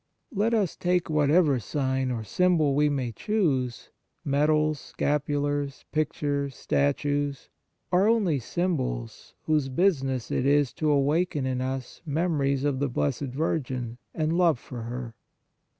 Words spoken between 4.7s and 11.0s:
scapulars, pictures, statues, are only symbols, whose business it is to